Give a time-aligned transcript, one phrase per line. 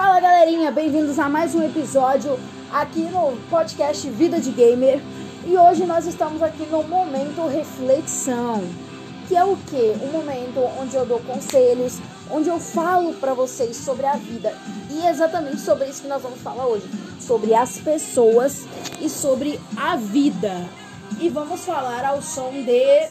[0.00, 2.38] Fala galerinha, bem-vindos a mais um episódio
[2.70, 5.02] aqui no podcast Vida de Gamer.
[5.44, 8.62] E hoje nós estamos aqui no momento reflexão,
[9.26, 9.96] que é o que?
[10.00, 11.98] Um momento onde eu dou conselhos,
[12.30, 14.56] onde eu falo para vocês sobre a vida.
[14.88, 16.88] E é exatamente sobre isso que nós vamos falar hoje,
[17.18, 18.68] sobre as pessoas
[19.00, 20.64] e sobre a vida.
[21.20, 23.08] E vamos falar ao som de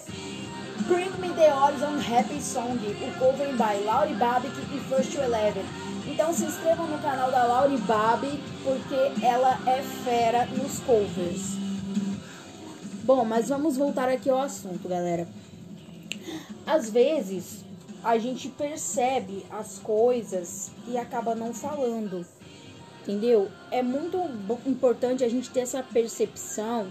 [0.87, 5.65] Bring Me The Horizon Happy Song, o cover by Laurie Babic e First Eleven.
[6.17, 11.55] Então se inscrevam no canal da Laurie Babi, porque ela é fera nos covers.
[13.03, 15.27] Bom, mas vamos voltar aqui ao assunto, galera.
[16.65, 17.63] Às vezes,
[18.03, 22.25] a gente percebe as coisas e acaba não falando.
[23.03, 23.51] Entendeu?
[23.69, 24.17] É muito
[24.65, 26.87] importante a gente ter essa percepção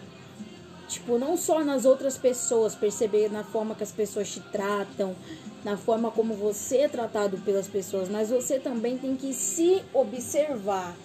[0.88, 5.16] Tipo, não só nas outras pessoas, perceber na forma que as pessoas te tratam,
[5.64, 10.96] na forma como você é tratado pelas pessoas, mas você também tem que se observar,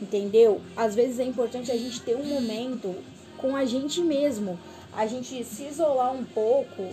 [0.00, 0.60] entendeu?
[0.76, 2.94] Às vezes é importante a gente ter um momento
[3.38, 4.58] com a gente mesmo,
[4.92, 6.90] a gente se isolar um pouco,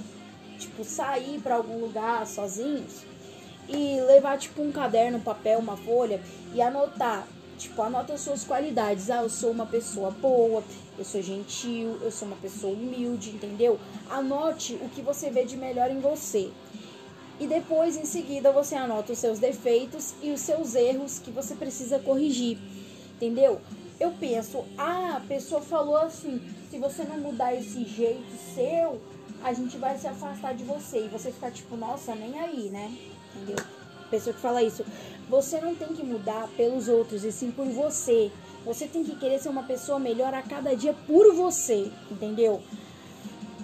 [0.57, 3.03] tipo, sair para algum lugar sozinhos
[3.67, 6.21] e levar tipo um caderno, um papel, uma folha
[6.53, 7.27] e anotar
[7.61, 9.11] Tipo, anota as suas qualidades.
[9.11, 10.63] Ah, eu sou uma pessoa boa,
[10.97, 13.79] eu sou gentil, eu sou uma pessoa humilde, entendeu?
[14.09, 16.49] Anote o que você vê de melhor em você.
[17.41, 21.55] E depois, em seguida, você anota os seus defeitos e os seus erros que você
[21.55, 22.59] precisa corrigir.
[23.15, 23.59] Entendeu?
[23.99, 29.01] Eu penso, ah, a pessoa falou assim: se você não mudar esse jeito seu,
[29.43, 31.05] a gente vai se afastar de você.
[31.05, 32.95] E você fica tipo, nossa, nem aí, né?
[33.35, 33.65] Entendeu?
[34.11, 34.85] pessoa que fala isso.
[35.29, 38.29] Você não tem que mudar pelos outros, e sim por você.
[38.65, 42.61] Você tem que querer ser uma pessoa melhor a cada dia por você, entendeu?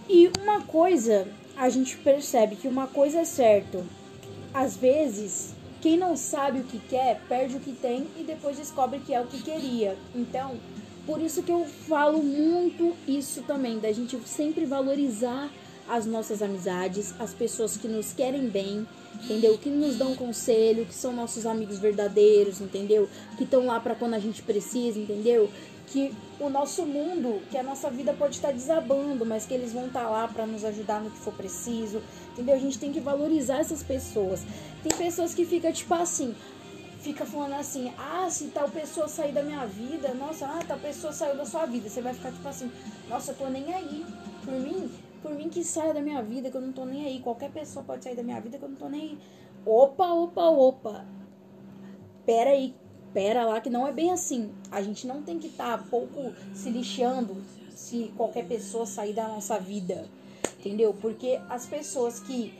[0.09, 1.27] E uma coisa,
[1.57, 3.83] a gente percebe que uma coisa é certo.
[4.53, 8.99] Às vezes, quem não sabe o que quer, perde o que tem e depois descobre
[8.99, 9.97] que é o que queria.
[10.15, 10.55] Então,
[11.05, 15.49] por isso que eu falo muito isso também, da gente sempre valorizar
[15.87, 18.85] as nossas amizades, as pessoas que nos querem bem,
[19.23, 19.57] entendeu?
[19.57, 23.09] Que nos dão conselho, que são nossos amigos verdadeiros, entendeu?
[23.37, 25.49] Que estão lá para quando a gente precisa, entendeu?
[25.87, 29.87] Que o nosso mundo, que a nossa vida pode estar desabando, mas que eles vão
[29.87, 32.01] estar lá para nos ajudar no que for preciso,
[32.33, 32.55] entendeu?
[32.55, 34.43] A gente tem que valorizar essas pessoas.
[34.83, 36.35] Tem pessoas que ficam tipo assim,
[37.01, 41.13] fica falando assim, ah, se tal pessoa sair da minha vida, nossa, ah, tal pessoa
[41.13, 41.89] saiu da sua vida.
[41.89, 42.69] Você vai ficar tipo assim,
[43.09, 44.05] nossa, eu tô nem aí.
[44.43, 47.19] Por mim, por mim que saia da minha vida, que eu não tô nem aí.
[47.19, 49.17] Qualquer pessoa pode sair da minha vida, que eu não tô nem aí.
[49.65, 51.05] Opa, opa, opa.
[52.25, 52.75] Pera aí,
[53.13, 54.51] pera lá, que não é bem assim.
[54.71, 57.37] A gente não tem que estar tá pouco se lixando
[57.69, 60.07] se qualquer pessoa sair da nossa vida.
[60.59, 60.93] Entendeu?
[60.93, 62.53] Porque as pessoas que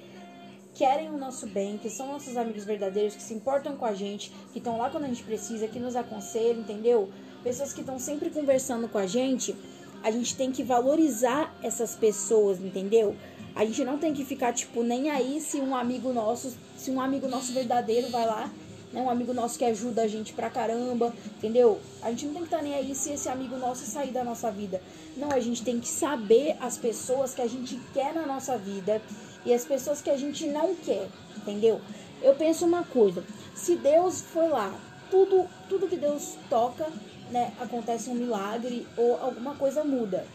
[0.73, 4.31] querem o nosso bem, que são nossos amigos verdadeiros, que se importam com a gente,
[4.53, 7.09] que estão lá quando a gente precisa, que nos aconselham, entendeu?
[7.43, 9.55] Pessoas que estão sempre conversando com a gente
[10.03, 13.15] a gente tem que valorizar essas pessoas, entendeu?
[13.55, 17.01] A gente não tem que ficar, tipo, nem aí se um amigo nosso, se um
[17.01, 18.51] amigo nosso verdadeiro vai lá,
[18.93, 19.01] né?
[19.01, 21.79] Um amigo nosso que ajuda a gente pra caramba, entendeu?
[22.01, 24.23] A gente não tem que estar tá nem aí se esse amigo nosso sair da
[24.23, 24.81] nossa vida.
[25.15, 29.01] Não, a gente tem que saber as pessoas que a gente quer na nossa vida
[29.45, 31.81] e as pessoas que a gente não quer, entendeu?
[32.21, 33.23] Eu penso uma coisa,
[33.55, 34.73] se Deus foi lá,
[35.09, 36.87] tudo, tudo que Deus toca
[37.31, 40.25] né, acontece um milagre ou alguma coisa muda.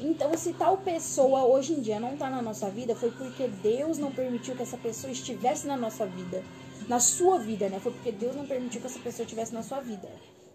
[0.00, 3.96] Então, se tal pessoa hoje em dia não está na nossa vida, foi porque Deus
[3.96, 6.42] não permitiu que essa pessoa estivesse na nossa vida.
[6.88, 7.80] Na sua vida, né?
[7.80, 10.08] Foi porque Deus não permitiu que essa pessoa estivesse na sua vida.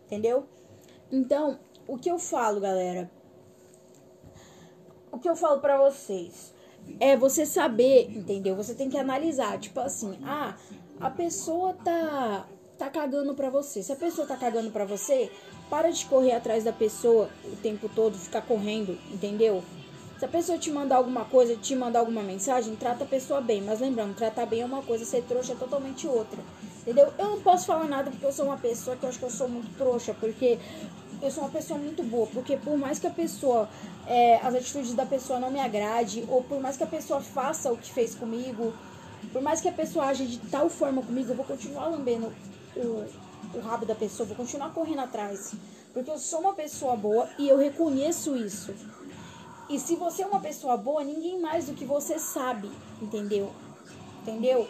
[0.06, 0.48] Entendeu?
[1.12, 3.10] Então, o que eu falo, galera?
[5.12, 6.54] O que eu falo para vocês
[7.00, 8.56] é você saber, entendeu?
[8.56, 10.56] Você tem que analisar, tipo assim, ah,
[11.00, 12.48] a pessoa tá
[12.80, 13.84] tá cagando pra você.
[13.84, 15.30] Se a pessoa tá cagando pra você,
[15.70, 19.62] para de correr atrás da pessoa o tempo todo, ficar correndo, entendeu?
[20.18, 23.62] Se a pessoa te mandar alguma coisa, te mandar alguma mensagem, trata a pessoa bem.
[23.62, 26.40] Mas lembrando, tratar bem é uma coisa, ser trouxa é totalmente outra.
[26.82, 27.14] Entendeu?
[27.18, 29.30] Eu não posso falar nada porque eu sou uma pessoa que eu acho que eu
[29.30, 30.58] sou muito trouxa, porque
[31.22, 32.28] eu sou uma pessoa muito boa.
[32.28, 33.70] Porque por mais que a pessoa,
[34.08, 37.72] é, as atitudes da pessoa não me agrade, ou por mais que a pessoa faça
[37.72, 38.74] o que fez comigo,
[39.32, 42.34] por mais que a pessoa age de tal forma comigo, eu vou continuar lambendo
[42.82, 43.06] o,
[43.54, 45.54] o rabo da pessoa, vou continuar correndo atrás.
[45.94, 48.74] Porque eu sou uma pessoa boa e eu reconheço isso.
[49.70, 52.72] E se você é uma pessoa boa, ninguém mais do que você sabe,
[53.02, 53.52] entendeu?
[54.22, 54.68] Entendeu?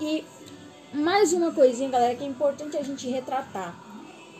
[0.00, 0.24] E
[0.92, 3.74] mais uma coisinha, galera, que é importante a gente retratar.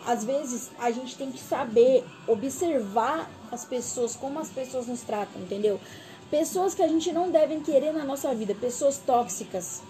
[0.07, 5.43] Às vezes a gente tem que saber observar as pessoas, como as pessoas nos tratam,
[5.43, 5.81] entendeu?
[6.31, 9.83] Pessoas que a gente não deve querer na nossa vida, pessoas tóxicas,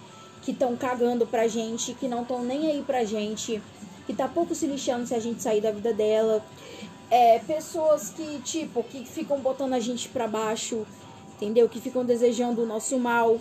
[0.43, 3.63] que estão cagando pra gente, que não estão nem aí pra gente,
[4.07, 6.45] que tá pouco se lixando se a gente sair da vida dela.
[7.11, 10.87] É, pessoas que, tipo, que ficam botando a gente pra baixo,
[11.37, 11.69] entendeu?
[11.69, 13.39] Que ficam desejando o nosso mal.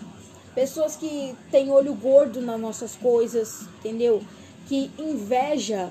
[0.55, 4.21] Pessoas que têm olho gordo nas nossas coisas, entendeu?
[4.67, 5.89] Que inveja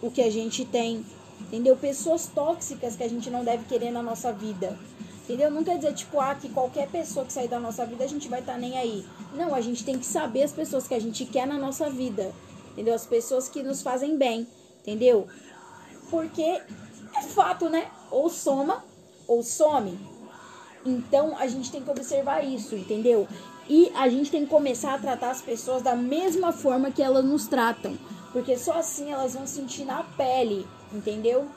[0.00, 1.04] o que a gente tem,
[1.40, 1.76] entendeu?
[1.76, 4.78] Pessoas tóxicas que a gente não deve querer na nossa vida.
[5.26, 5.50] Entendeu?
[5.50, 8.28] Não quer dizer, tipo, ah, que qualquer pessoa que sair da nossa vida a gente
[8.28, 9.04] vai estar tá nem aí.
[9.34, 12.32] Não, a gente tem que saber as pessoas que a gente quer na nossa vida.
[12.72, 12.94] Entendeu?
[12.94, 14.46] As pessoas que nos fazem bem.
[14.82, 15.26] Entendeu?
[16.08, 17.90] Porque é fato, né?
[18.08, 18.84] Ou soma
[19.26, 19.98] ou some.
[20.84, 23.26] Então a gente tem que observar isso, entendeu?
[23.68, 27.24] E a gente tem que começar a tratar as pessoas da mesma forma que elas
[27.24, 27.98] nos tratam.
[28.32, 31.48] Porque só assim elas vão sentir na pele, entendeu?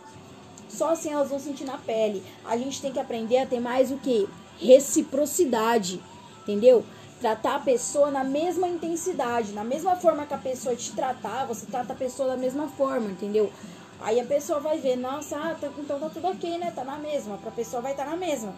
[0.69, 2.23] Só assim elas vão sentir na pele.
[2.45, 4.29] A gente tem que aprender a ter mais o que?
[4.59, 6.01] Reciprocidade,
[6.43, 6.85] entendeu?
[7.19, 11.65] Tratar a pessoa na mesma intensidade, na mesma forma que a pessoa te tratar, você
[11.65, 13.51] trata a pessoa da mesma forma, entendeu?
[13.99, 16.71] Aí a pessoa vai ver, nossa, ah, tá, então tá tudo ok, né?
[16.71, 17.37] Tá na mesma.
[17.37, 18.53] Pra pessoa vai estar tá na mesma.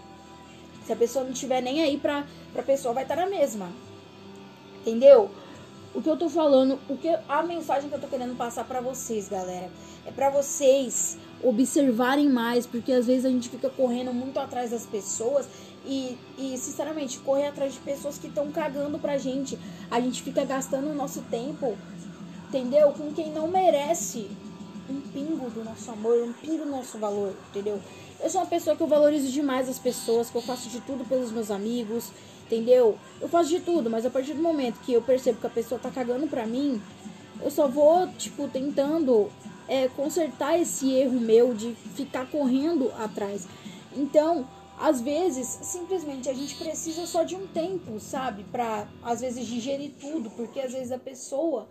[0.85, 3.69] Se a pessoa não tiver nem aí pra, pra pessoa, vai estar tá na mesma.
[4.81, 5.31] Entendeu?
[5.93, 8.79] O que eu tô falando, o que a mensagem que eu tô querendo passar para
[8.79, 9.69] vocês, galera,
[10.05, 14.85] é para vocês observarem mais, porque às vezes a gente fica correndo muito atrás das
[14.85, 15.47] pessoas
[15.85, 19.59] e, e sinceramente, correr atrás de pessoas que estão cagando pra gente.
[19.89, 21.77] A gente fica gastando o nosso tempo,
[22.47, 22.91] entendeu?
[22.93, 24.29] Com quem não merece
[24.89, 27.81] um pingo do nosso amor, um pingo do nosso valor, entendeu?
[28.19, 31.03] Eu sou uma pessoa que eu valorizo demais as pessoas, que eu faço de tudo
[31.03, 32.11] pelos meus amigos,
[32.51, 32.97] entendeu?
[33.21, 35.79] Eu faço de tudo, mas a partir do momento que eu percebo que a pessoa
[35.79, 36.81] tá cagando pra mim,
[37.41, 39.31] eu só vou, tipo, tentando
[39.67, 43.47] é, consertar esse erro meu de ficar correndo atrás.
[43.95, 48.43] Então, às vezes, simplesmente a gente precisa só de um tempo, sabe?
[48.51, 51.67] Pra, às vezes, digerir tudo, porque às vezes a pessoa.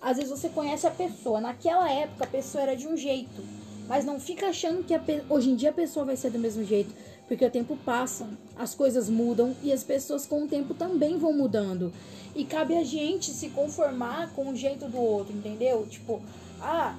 [0.00, 1.40] Às vezes você conhece a pessoa.
[1.40, 3.42] Naquela época a pessoa era de um jeito.
[3.88, 6.62] Mas não fica achando que a, hoje em dia a pessoa vai ser do mesmo
[6.62, 6.94] jeito.
[7.28, 8.26] Porque o tempo passa,
[8.56, 11.92] as coisas mudam e as pessoas com o tempo também vão mudando.
[12.34, 15.86] E cabe a gente se conformar com o jeito do outro, entendeu?
[15.86, 16.22] Tipo,
[16.60, 16.96] ah,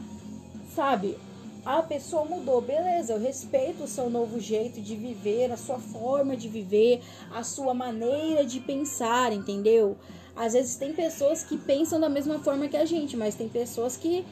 [0.75, 1.17] sabe,
[1.65, 6.37] a pessoa mudou, beleza, eu respeito o seu novo jeito de viver, a sua forma
[6.37, 7.01] de viver,
[7.33, 9.97] a sua maneira de pensar, entendeu?
[10.35, 13.97] Às vezes tem pessoas que pensam da mesma forma que a gente, mas tem pessoas
[13.97, 14.23] que,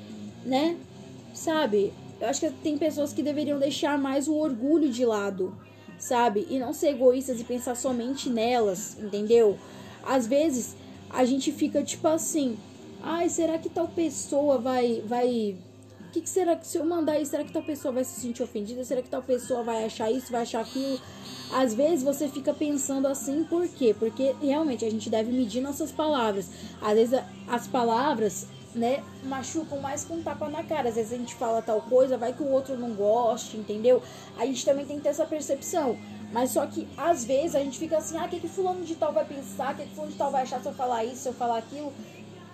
[0.45, 0.77] né,
[1.33, 1.91] sabe?
[2.19, 5.55] Eu acho que tem pessoas que deveriam deixar mais o orgulho de lado,
[5.97, 6.47] sabe?
[6.49, 9.57] E não ser egoístas e pensar somente nelas, entendeu?
[10.03, 10.75] Às vezes
[11.09, 12.57] a gente fica tipo assim,
[13.01, 15.57] ai, será que tal pessoa vai vai
[16.07, 18.21] o que, que, será que se eu mandar isso, será que tal pessoa vai se
[18.21, 18.81] sentir ofendida?
[18.85, 20.99] Será que tal pessoa vai achar isso, vai achar aquilo?
[21.51, 23.93] Às vezes você fica pensando assim, por quê?
[23.97, 26.49] Porque realmente a gente deve medir nossas palavras.
[26.81, 28.47] Às vezes as palavras,
[28.77, 30.89] né, machucam mais com um tapa na cara.
[30.89, 34.01] Às vezes a gente fala tal coisa, vai que o outro não goste, entendeu?
[34.37, 35.97] A gente também tem que ter essa percepção.
[36.31, 38.95] Mas só que às vezes a gente fica assim, ah, o que, que fulano de
[38.95, 39.73] tal vai pensar?
[39.73, 41.57] O que, que fulano de tal vai achar se eu falar isso, se eu falar
[41.57, 41.93] aquilo?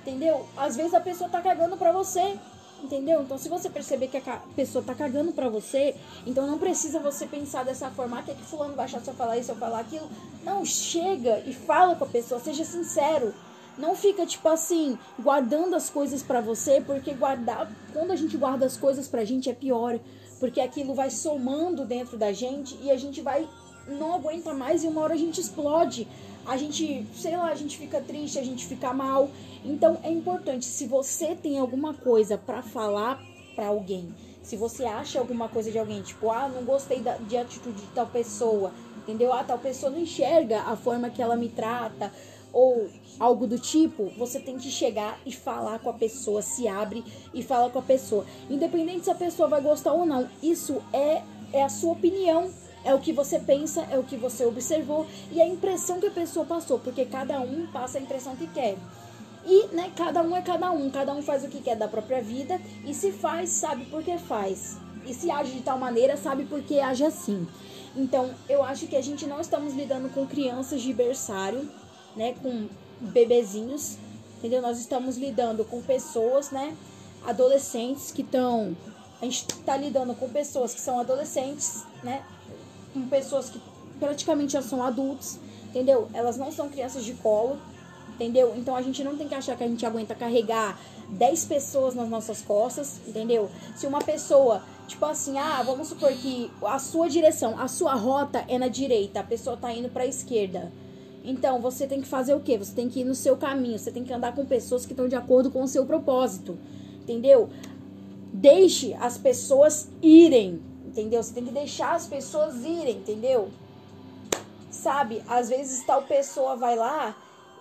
[0.01, 0.45] Entendeu?
[0.55, 2.37] Às vezes a pessoa tá cagando pra você.
[2.83, 3.21] Entendeu?
[3.21, 5.95] Então, se você perceber que a pessoa tá cagando pra você,
[6.27, 9.09] então não precisa você pensar dessa forma, ah, que é que fulano vai achar se
[9.09, 10.09] eu falar isso, se eu falar aquilo.
[10.43, 13.33] Não, chega e fala com a pessoa, seja sincero.
[13.77, 18.65] Não fica, tipo assim, guardando as coisas para você, porque guardar, quando a gente guarda
[18.65, 19.99] as coisas pra gente é pior,
[20.39, 23.47] porque aquilo vai somando dentro da gente e a gente vai
[23.87, 26.07] não aguenta mais e uma hora a gente explode.
[26.45, 29.29] A gente, sei lá, a gente fica triste, a gente fica mal.
[29.63, 33.21] Então é importante, se você tem alguma coisa para falar
[33.55, 37.37] para alguém, se você acha alguma coisa de alguém, tipo, ah, não gostei da, de
[37.37, 39.31] atitude de tal pessoa, entendeu?
[39.31, 42.11] Ah, tal pessoa não enxerga a forma que ela me trata,
[42.53, 42.87] ou
[43.19, 47.41] algo do tipo, você tem que chegar e falar com a pessoa, se abre e
[47.41, 48.25] fala com a pessoa.
[48.49, 52.49] Independente se a pessoa vai gostar ou não, isso é, é a sua opinião
[52.85, 56.11] é o que você pensa, é o que você observou e a impressão que a
[56.11, 58.75] pessoa passou, porque cada um passa a impressão que quer.
[59.45, 62.21] E, né, cada um é cada um, cada um faz o que quer da própria
[62.21, 64.77] vida e se faz, sabe por que faz.
[65.05, 67.47] E se age de tal maneira, sabe por que age assim.
[67.95, 71.69] Então, eu acho que a gente não estamos lidando com crianças de berçário,
[72.15, 72.67] né, com
[72.99, 73.97] bebezinhos,
[74.37, 74.61] entendeu?
[74.61, 76.75] Nós estamos lidando com pessoas, né,
[77.25, 78.75] adolescentes que estão
[79.23, 82.25] a gente está lidando com pessoas que são adolescentes, né?
[82.93, 83.57] com pessoas que
[83.97, 85.39] praticamente já são adultos,
[85.69, 86.09] entendeu?
[86.13, 87.57] Elas não são crianças de colo,
[88.09, 88.53] entendeu?
[88.57, 90.77] Então a gente não tem que achar que a gente aguenta carregar
[91.07, 93.49] 10 pessoas nas nossas costas, entendeu?
[93.77, 98.43] Se uma pessoa, tipo assim, ah, vamos supor que a sua direção, a sua rota
[98.49, 100.69] é na direita, a pessoa tá indo para a esquerda.
[101.23, 102.57] Então você tem que fazer o quê?
[102.57, 105.07] Você tem que ir no seu caminho, você tem que andar com pessoas que estão
[105.07, 106.57] de acordo com o seu propósito.
[107.01, 107.49] Entendeu?
[108.33, 111.23] Deixe as pessoas irem, entendeu?
[111.23, 113.49] Você tem que deixar as pessoas irem, entendeu?
[114.69, 115.23] Sabe?
[115.27, 117.15] Às vezes tal pessoa vai lá,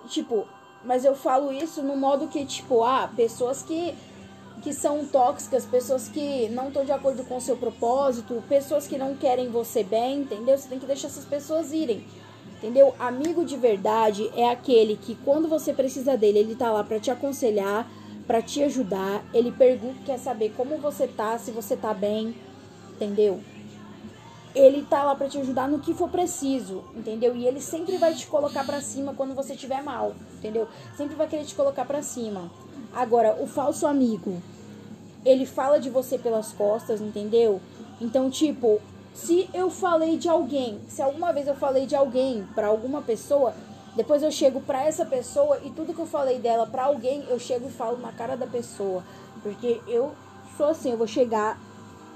[0.08, 0.46] tipo,
[0.84, 3.94] mas eu falo isso no modo que, tipo, ah, pessoas que
[4.62, 8.96] que são tóxicas, pessoas que não estão de acordo com o seu propósito, pessoas que
[8.96, 10.56] não querem você bem, entendeu?
[10.56, 12.06] Você tem que deixar essas pessoas irem.
[12.62, 12.94] Entendeu?
[12.96, 17.10] Amigo de verdade é aquele que quando você precisa dele, ele tá lá para te
[17.10, 17.90] aconselhar,
[18.24, 22.36] para te ajudar, ele pergunta, quer saber como você tá, se você tá bem,
[22.94, 23.40] entendeu?
[24.54, 27.34] Ele tá lá para te ajudar no que for preciso, entendeu?
[27.34, 30.68] E ele sempre vai te colocar para cima quando você estiver mal, entendeu?
[30.96, 32.48] Sempre vai querer te colocar para cima.
[32.92, 34.40] Agora, o falso amigo,
[35.24, 37.60] ele fala de você pelas costas, entendeu?
[38.00, 38.80] Então, tipo,
[39.14, 43.54] se eu falei de alguém, se alguma vez eu falei de alguém para alguma pessoa,
[43.94, 47.38] depois eu chego para essa pessoa e tudo que eu falei dela para alguém, eu
[47.38, 49.04] chego e falo na cara da pessoa,
[49.42, 50.12] porque eu
[50.56, 51.58] sou assim, eu vou chegar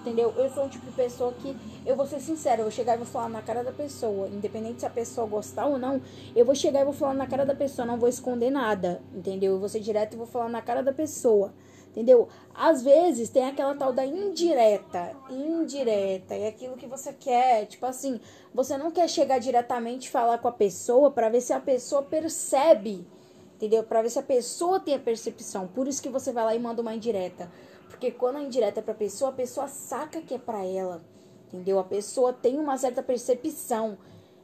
[0.06, 0.32] entendeu?
[0.36, 2.98] Eu sou um tipo de pessoa que eu vou ser sincera, eu vou chegar e
[2.98, 6.00] vou falar na cara da pessoa, independente se a pessoa gostar ou não,
[6.34, 9.54] eu vou chegar e vou falar na cara da pessoa, não vou esconder nada, entendeu?
[9.54, 11.52] Eu vou ser direto e vou falar na cara da pessoa.
[11.96, 12.28] Entendeu?
[12.54, 15.16] Às vezes tem aquela tal da indireta.
[15.30, 16.34] Indireta.
[16.34, 17.64] É aquilo que você quer.
[17.64, 18.20] Tipo assim,
[18.52, 23.06] você não quer chegar diretamente falar com a pessoa para ver se a pessoa percebe.
[23.54, 23.82] Entendeu?
[23.82, 25.66] Para ver se a pessoa tem a percepção.
[25.68, 27.50] Por isso que você vai lá e manda uma indireta.
[27.88, 31.02] Porque quando a indireta é pra pessoa, a pessoa saca que é pra ela.
[31.48, 31.78] Entendeu?
[31.78, 33.96] A pessoa tem uma certa percepção.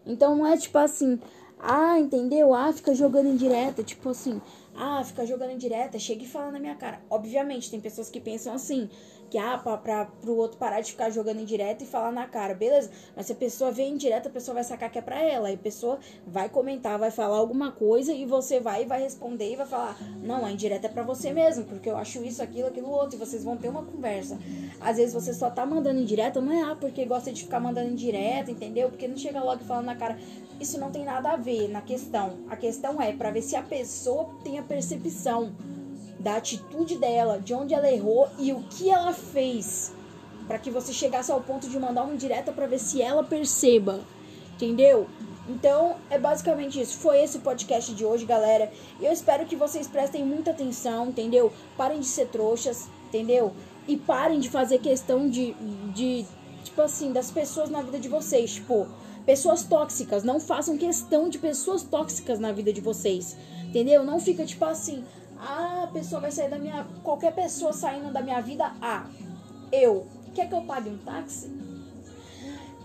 [0.07, 1.21] Então não é tipo assim,
[1.59, 2.55] ah, entendeu?
[2.55, 3.83] Ah, fica jogando indireta.
[3.83, 4.41] Tipo assim,
[4.75, 7.01] ah, fica jogando indireta, chega e fala na minha cara.
[7.11, 8.89] Obviamente, tem pessoas que pensam assim
[9.33, 12.53] que pra, pra, pro outro parar de ficar jogando em direto e falar na cara,
[12.53, 12.91] beleza?
[13.17, 15.49] Mas se a pessoa vem em direto, a pessoa vai sacar que é pra ela.
[15.49, 19.51] Aí a pessoa vai comentar, vai falar alguma coisa e você vai e vai responder
[19.51, 22.69] e vai falar, não, a indireta é pra você mesmo, porque eu acho isso, aquilo,
[22.69, 23.17] aquilo outro.
[23.17, 24.39] E vocês vão ter uma conversa.
[24.79, 27.59] Às vezes você só tá mandando em direto, não é ah, porque gosta de ficar
[27.59, 28.91] mandando em direto, entendeu?
[28.91, 30.19] Porque não chega logo e fala na cara.
[30.61, 32.41] Isso não tem nada a ver na questão.
[32.51, 35.55] A questão é para ver se a pessoa tem a percepção
[36.23, 39.93] da atitude dela, de onde ela errou e o que ela fez,
[40.47, 44.01] para que você chegasse ao ponto de mandar uma indireta para ver se ela perceba,
[44.55, 45.09] entendeu?
[45.49, 46.99] Então, é basicamente isso.
[46.99, 48.71] Foi esse podcast de hoje, galera.
[49.01, 51.53] Eu espero que vocês prestem muita atenção, entendeu?
[51.77, 53.53] Parem de ser trouxas, entendeu?
[53.89, 55.55] E parem de fazer questão de,
[55.93, 56.25] de
[56.63, 58.55] tipo assim, das pessoas na vida de vocês.
[58.55, 58.87] Tipo,
[59.27, 60.23] pessoas tóxicas.
[60.23, 64.05] Não façam questão de pessoas tóxicas na vida de vocês, entendeu?
[64.05, 65.05] Não fica tipo assim,
[65.43, 66.87] ah, a pessoa vai sair da minha.
[67.03, 69.07] Qualquer pessoa saindo da minha vida, ah,
[69.73, 70.07] eu.
[70.35, 71.51] Quer que eu pague um táxi?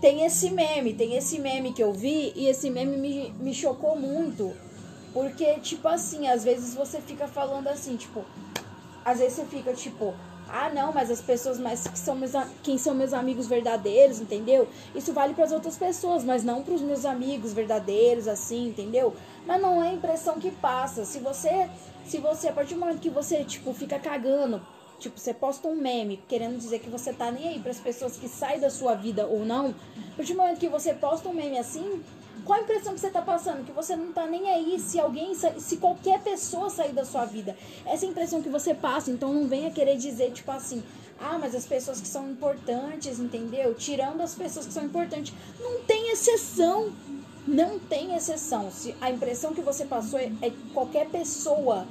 [0.00, 3.96] Tem esse meme, tem esse meme que eu vi e esse meme me, me chocou
[3.96, 4.52] muito.
[5.12, 8.24] Porque, tipo assim, às vezes você fica falando assim, tipo.
[9.04, 10.14] Às vezes você fica tipo,
[10.50, 14.66] ah, não, mas as pessoas mais que são meus, quem são meus amigos verdadeiros, entendeu?
[14.94, 19.14] Isso vale para as outras pessoas, mas não para os meus amigos verdadeiros, assim, entendeu?
[19.46, 21.04] Mas não é a impressão que passa.
[21.04, 21.68] Se você
[22.08, 24.60] se você, a partir do momento que você, tipo, fica cagando,
[24.98, 28.16] tipo, você posta um meme querendo dizer que você tá nem aí para as pessoas
[28.16, 29.74] que saem da sua vida ou não,
[30.12, 32.02] a partir do momento que você posta um meme assim,
[32.44, 33.64] qual a impressão que você tá passando?
[33.64, 37.56] Que você não tá nem aí se alguém, se qualquer pessoa sair da sua vida.
[37.84, 40.82] Essa é a impressão que você passa, então não venha querer dizer, tipo assim,
[41.20, 43.74] ah, mas as pessoas que são importantes, entendeu?
[43.74, 45.34] Tirando as pessoas que são importantes.
[45.60, 46.92] Não tem exceção.
[47.48, 48.70] Não tem exceção.
[48.70, 51.86] Se a impressão que você passou é, é qualquer pessoa,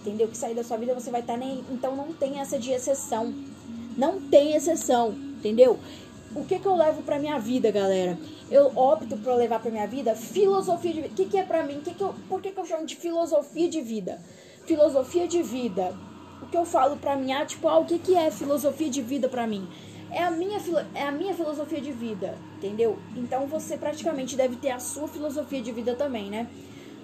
[0.00, 0.28] entendeu?
[0.28, 1.64] Que sair da sua vida, você vai estar tá nem.
[1.72, 3.34] Então não tem essa de exceção.
[3.96, 5.76] Não tem exceção, entendeu?
[6.36, 8.16] O que, que eu levo pra minha vida, galera?
[8.48, 11.12] Eu opto por levar pra minha vida filosofia de vida.
[11.12, 11.80] O que, que é pra mim?
[11.80, 14.20] Que que eu, por que, que eu chamo de filosofia de vida?
[14.64, 15.92] Filosofia de vida.
[16.40, 19.02] O que eu falo pra mim, ah, tipo, ah, o que, que é filosofia de
[19.02, 19.66] vida pra mim?
[20.12, 20.58] É a minha,
[20.94, 22.98] é a minha filosofia de vida, entendeu?
[23.16, 26.46] Então você praticamente deve ter a sua filosofia de vida também, né?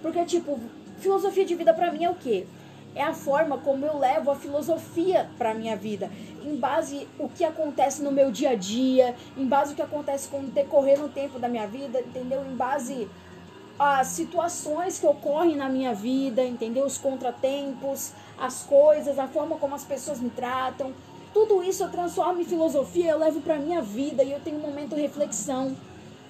[0.03, 0.61] Porque, tipo,
[0.99, 2.47] filosofia de vida pra mim é o quê?
[2.95, 6.11] É a forma como eu levo a filosofia pra minha vida.
[6.45, 10.29] Em base o que acontece no meu dia a dia, em base o que acontece
[10.29, 12.45] com o decorrer no tempo da minha vida, entendeu?
[12.45, 13.09] Em base
[13.79, 16.85] as situações que ocorrem na minha vida, entendeu?
[16.85, 20.93] Os contratempos, as coisas, a forma como as pessoas me tratam.
[21.33, 24.63] Tudo isso eu transformo em filosofia, eu levo para minha vida e eu tenho um
[24.63, 25.77] momento de reflexão.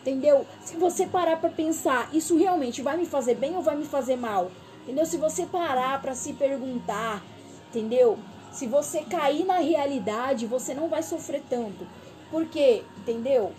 [0.00, 0.46] Entendeu?
[0.64, 4.16] Se você parar para pensar, isso realmente vai me fazer bem ou vai me fazer
[4.16, 4.50] mal?
[4.82, 5.04] Entendeu?
[5.04, 7.22] Se você parar para se perguntar,
[7.68, 8.18] entendeu?
[8.50, 11.86] Se você cair na realidade, você não vai sofrer tanto.
[12.30, 12.82] Por quê?
[12.98, 13.52] Entendeu?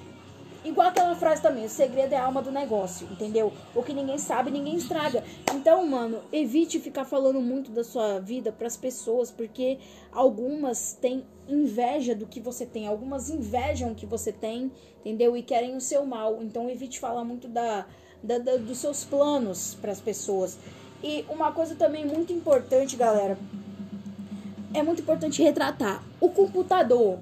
[0.63, 3.51] Igual aquela frase também, o segredo é a alma do negócio, entendeu?
[3.75, 5.23] O que ninguém sabe, ninguém estraga.
[5.53, 9.79] Então, mano, evite ficar falando muito da sua vida pras pessoas, porque
[10.11, 15.35] algumas têm inveja do que você tem, algumas invejam o que você tem, entendeu?
[15.35, 16.39] E querem o seu mal.
[16.41, 17.85] Então, evite falar muito da,
[18.21, 20.57] da, da dos seus planos para as pessoas.
[21.03, 23.37] E uma coisa também muito importante, galera,
[24.73, 26.03] é muito importante retratar.
[26.19, 27.19] O computador,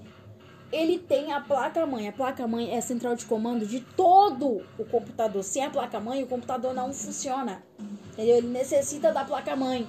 [0.71, 2.07] ele tem a placa-mãe.
[2.07, 5.43] A placa-mãe é a central de comando de todo o computador.
[5.43, 7.63] Sem a placa-mãe, o computador não funciona.
[8.17, 9.87] Ele necessita da placa-mãe.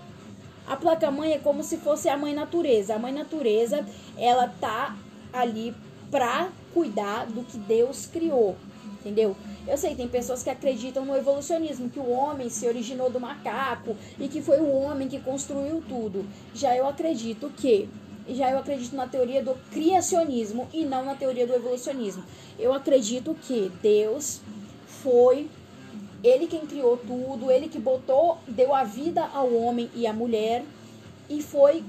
[0.66, 2.94] A placa-mãe é como se fosse a mãe natureza.
[2.94, 3.85] A mãe natureza,
[4.16, 4.97] ela tá
[5.32, 5.75] ali
[6.11, 8.56] pra cuidar do que Deus criou.
[9.00, 9.37] Entendeu?
[9.66, 13.97] Eu sei, tem pessoas que acreditam no evolucionismo, que o homem se originou do macaco
[14.18, 16.25] e que foi o homem que construiu tudo.
[16.54, 17.88] Já eu acredito que
[18.35, 22.23] já eu acredito na teoria do criacionismo e não na teoria do evolucionismo.
[22.58, 24.40] Eu acredito que Deus
[25.02, 25.49] foi
[26.23, 30.64] ele quem criou tudo, ele que botou, deu a vida ao homem e à mulher
[31.30, 31.85] e foi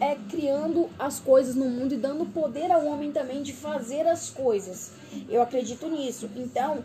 [0.00, 4.30] é, criando as coisas no mundo e dando poder ao homem também de fazer as
[4.30, 4.92] coisas.
[5.28, 6.30] Eu acredito nisso.
[6.36, 6.84] Então,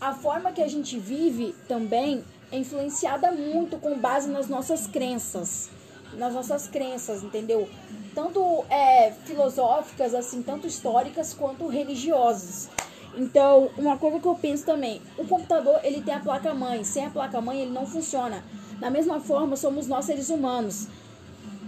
[0.00, 5.70] a forma que a gente vive também é influenciada muito com base nas nossas crenças.
[6.14, 7.68] Nas nossas crenças, entendeu?
[8.14, 12.68] Tanto é, filosóficas, assim, tanto históricas quanto religiosas.
[13.16, 17.06] Então, uma coisa que eu penso também, o computador ele tem a placa mãe, sem
[17.06, 18.44] a placa mãe ele não funciona.
[18.78, 20.88] Da mesma forma, somos nós seres humanos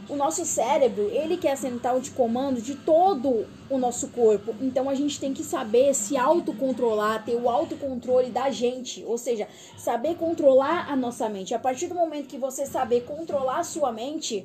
[0.09, 4.55] o nosso cérebro, ele que é a central de comando de todo o nosso corpo.
[4.61, 9.49] Então a gente tem que saber se autocontrolar, ter o autocontrole da gente, ou seja,
[9.77, 11.55] saber controlar a nossa mente.
[11.55, 14.45] A partir do momento que você saber controlar a sua mente,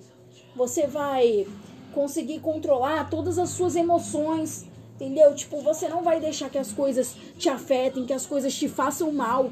[0.55, 1.47] você vai
[1.93, 5.33] conseguir controlar todas as suas emoções, entendeu?
[5.33, 9.11] Tipo, você não vai deixar que as coisas te afetem, que as coisas te façam
[9.11, 9.51] mal.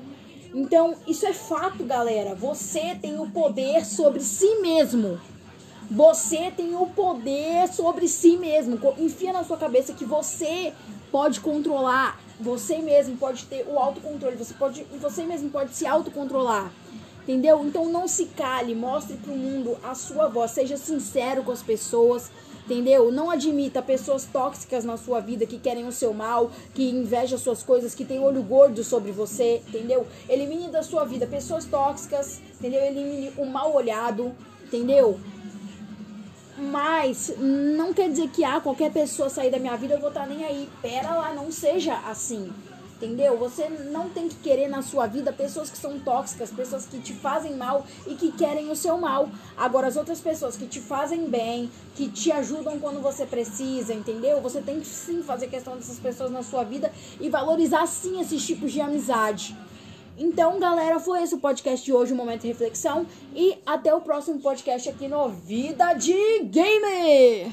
[0.53, 2.33] Então, isso é fato, galera.
[2.35, 5.19] Você tem o poder sobre si mesmo.
[5.89, 8.79] Você tem o poder sobre si mesmo.
[8.97, 10.73] Enfia na sua cabeça que você
[11.11, 12.19] pode controlar.
[12.39, 14.35] Você mesmo pode ter o autocontrole.
[14.35, 16.71] Você, pode, você mesmo pode se autocontrolar.
[17.23, 17.63] Entendeu?
[17.65, 22.29] Então não se cale, mostre pro mundo a sua voz, seja sincero com as pessoas,
[22.63, 23.11] entendeu?
[23.11, 27.63] Não admita pessoas tóxicas na sua vida que querem o seu mal, que invejam suas
[27.63, 30.05] coisas, que tem olho gordo sobre você, entendeu?
[30.29, 32.83] Elimine da sua vida pessoas tóxicas, entendeu?
[32.83, 34.31] Elimine o mal olhado,
[34.63, 35.19] entendeu?
[36.57, 40.21] Mas não quer dizer que ah, qualquer pessoa sair da minha vida eu vou estar
[40.21, 40.69] tá nem aí.
[40.81, 42.51] Pera lá, não seja assim.
[42.95, 43.37] Entendeu?
[43.37, 47.13] Você não tem que querer na sua vida pessoas que são tóxicas, pessoas que te
[47.13, 49.29] fazem mal e que querem o seu mal.
[49.57, 54.39] Agora, as outras pessoas que te fazem bem, que te ajudam quando você precisa, entendeu?
[54.39, 56.89] Você tem que sim fazer questão dessas pessoas na sua vida
[57.19, 59.53] e valorizar sim esses tipos de amizade.
[60.17, 63.05] Então, galera, foi esse o podcast de hoje, um momento de reflexão.
[63.35, 67.43] E até o próximo podcast aqui no Vida de Gamer!